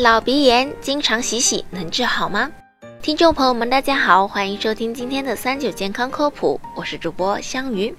[0.00, 2.48] 老鼻炎经常洗洗能治好吗？
[3.02, 7.92] 听众朋友们，大家好，欢迎收听今天的三九健康科普，我是主播香鱼。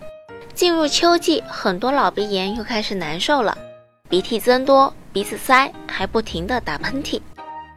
[0.53, 3.57] 进入秋季，很多老鼻炎又开始难受了，
[4.07, 7.19] 鼻涕增多，鼻子塞，还不停的打喷嚏。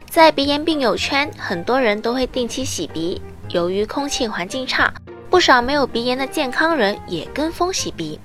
[0.09, 4.89] 在鼻炎病友圈，很多人都会定期洗鼻，由于空气环境差，
[5.29, 8.17] 不少没有鼻炎的健康人也跟风洗鼻。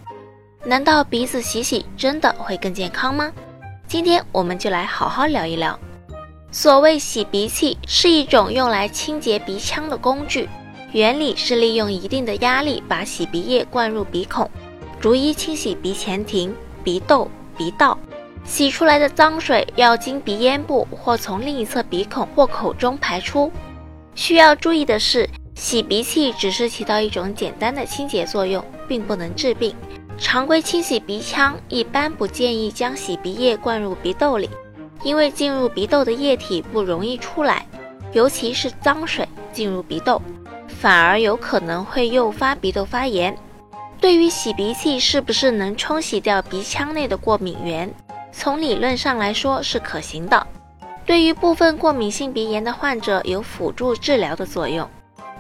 [0.65, 3.33] 难道鼻子洗洗真的会更健康吗？
[3.89, 5.77] 今天我们就来好好聊一聊。
[6.51, 10.49] 所谓洗鼻器是一种用来清洁鼻腔的工具，
[10.93, 14.51] 原理是利用一定的压力把洗鼻液灌入鼻孔，
[14.99, 17.99] 逐一清洗鼻前庭、鼻窦、鼻道。
[18.45, 23.53] 洗出来的脏水要经鼻咽部或从另一侧鼻孔或口中排出。
[24.15, 29.77] 需要注意的是，洗鼻器只是起到一种简单的清洁作用，并不能治病。
[30.17, 34.49] 常规清洗鼻腔一般不建议将洗鼻液灌入鼻窦里。
[35.03, 37.67] 因为进入鼻窦的液体不容易出来，
[38.13, 40.21] 尤其是脏水进入鼻窦，
[40.67, 43.37] 反而有可能会诱发鼻窦发炎。
[44.01, 47.93] 对于洗鼻器是不是能冲洗掉鼻腔内的过敏源，
[48.31, 50.47] 从理论上来说是可行的。
[51.05, 54.89] 对于部分过敏性鼻炎的患者有辅助治疗的作用，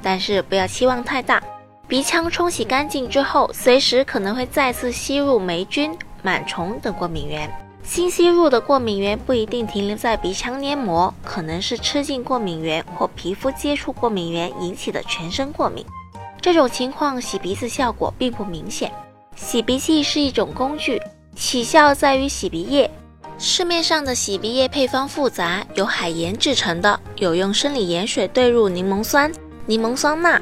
[0.02, 1.42] 但是不要期望太大。
[1.86, 7.50] 鼻腔冲洗干净之后，随时可能会再次吸入霉菌、螨虫等过敏源。
[7.88, 15.82] 新吸入的过敏源不一定停留在鼻腔黏膜，可能是吃进过敏源或皮肤接触过敏源引起的全身过敏。
[16.38, 18.92] 这种情况洗鼻子效果并不明显。
[19.34, 21.00] 洗鼻器是一种工具，
[21.34, 22.90] 起效在于洗鼻液。
[23.38, 29.32] 市面上的洗鼻液配方复杂，有海盐制成的，有用生理盐水兑入柠檬酸、
[29.64, 30.38] 柠檬酸钠，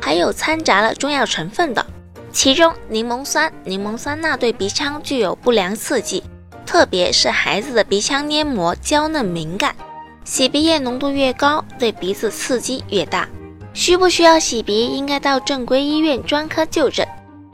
[0.00, 1.86] 还有掺杂了中药成分的。
[2.32, 6.24] 其中，柠檬酸、柠檬酸钠对鼻腔具有不良刺激。
[6.68, 9.74] 特别是孩子的鼻腔黏膜娇嫩敏感，
[10.22, 13.26] 洗鼻液浓度越高，对鼻子刺激越大。
[13.72, 17.08] 需不需要洗鼻，应该到正规医院专科就诊，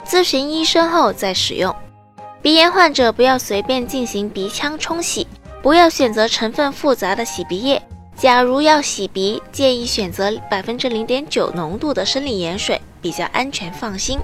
[0.04, 1.72] 咨询医生后再使用。
[2.42, 5.28] 鼻炎患者不要随便进行鼻腔冲洗，
[5.62, 7.80] 不要选择成分复杂的洗鼻液。
[8.16, 14.18] 假如要洗鼻，建议选择百分之零点九浓度的生理盐水，比较安全放心。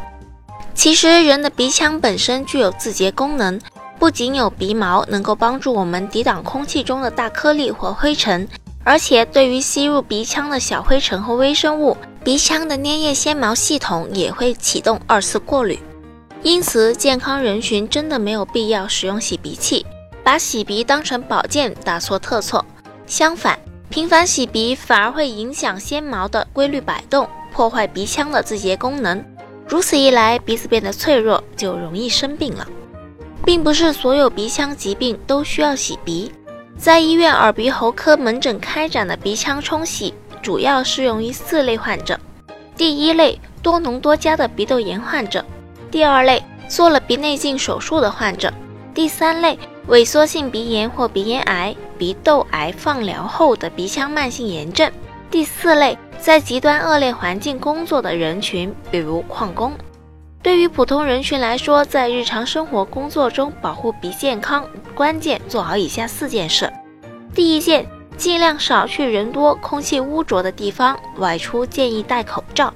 [0.75, 3.57] 其实人的鼻腔本身具有自洁功能。
[4.01, 8.49] 不仅有鼻毛能够帮助我们抵挡空气中的大颗粒或灰尘，
[8.83, 11.95] 而且对于吸入鼻腔的小灰尘和微生物，
[12.25, 15.79] 鼻腔的粘液纤毛系统也会启动二次过滤。
[16.43, 19.85] 因此，健康人群真的没有必要使用洗鼻器，
[20.25, 22.65] 把洗鼻当成保健，大错特错。
[23.07, 23.59] 相反，
[23.91, 29.23] 频繁洗鼻反而会影响纤毛的规律摆动，破坏鼻腔的自洁功能。
[29.69, 32.67] 如此一来，鼻子变得脆弱，就容易生病了。
[33.45, 36.31] 并不是所有鼻腔疾病都需要洗鼻，
[36.77, 42.19] 在医院耳鼻喉科门诊开展的鼻腔冲洗，主要适用于四类患者：
[42.77, 45.41] 第一类多脓多痂的鼻窦炎患者；
[45.91, 48.51] 第二类做了鼻内镜手术的患者；
[48.95, 49.59] 第三类
[49.89, 54.91] 萎缩性鼻炎或鼻咽癌、鼻窦癌放疗后的鼻腔慢性炎症；
[55.31, 59.73] 第四类在极端恶劣环境工作的人群，比如矿工。
[60.43, 66.73] 对于普通人群来说，在日常生活工作中保护鼻健康，关键做好以下四件事：
[67.35, 67.87] 第一件，
[68.17, 72.73] 尽量少去人多、空气污浊的地方，外出建议戴口罩；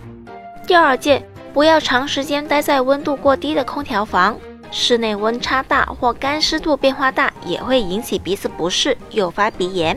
[0.66, 4.36] 第二件，不要长时间待在温度过低的空调房，
[4.70, 9.97] 室内温差大或干湿度变化大也会引起鼻子不适，诱发鼻炎；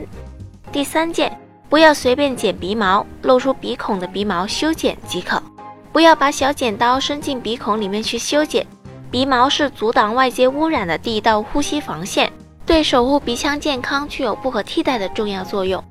[0.72, 5.42] 第三件，不要随便剪鼻毛，露出鼻孔的鼻毛修剪即可。
[5.92, 8.66] 不要把小剪刀伸进鼻孔里面去修剪，
[9.10, 12.30] 鼻毛是阻挡外界污染的第一道呼吸防线，
[12.64, 15.82] 对守护鼻腔健康具有不可替代的重要作用。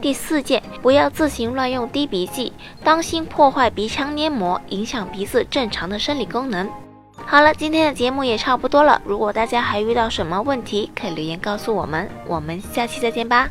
[0.00, 2.52] 第四件，不要自行乱用滴鼻剂，
[2.84, 6.68] 当心破坏鼻腔黏膜，影响鼻子正常的生理功能。
[7.26, 13.48] 好了，今天的节目也差不多了，如果大家还遇到什么问题，可以留言告诉我们，我们下期再见吧。